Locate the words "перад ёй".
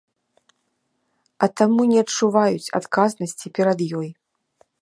3.59-4.09